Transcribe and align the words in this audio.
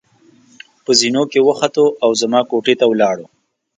په 0.83 0.91
زېنو 0.99 1.23
کې 1.31 1.39
وختو 1.47 1.85
او 2.03 2.09
زما 2.21 2.41
کوټې 2.49 2.73
ته 2.79 2.85
ولاړو. 2.87 3.25